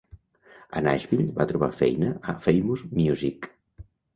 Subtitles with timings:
[0.77, 3.51] A Nashville, va trobar feina a Famous Music.